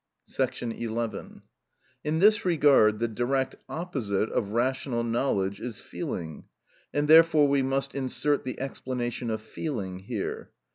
§11. 0.81 1.43
In 2.03 2.17
this 2.17 2.43
regard 2.43 2.97
the 2.97 3.07
direct 3.07 3.53
opposite 3.69 4.31
of 4.31 4.49
rational 4.49 5.03
knowledge 5.03 5.59
is 5.61 5.79
feeling, 5.79 6.45
and 6.91 7.07
therefore 7.07 7.47
we 7.47 7.61
must 7.61 7.93
insert 7.93 8.43
the 8.43 8.59
explanation 8.59 9.29
of 9.29 9.43
feeling 9.43 9.99
here. 9.99 10.49